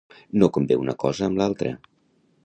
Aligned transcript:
No 0.43 0.47
convé 0.57 0.77
una 0.83 0.95
cosa 1.03 1.27
amb 1.27 1.41
l'altra. 1.41 1.75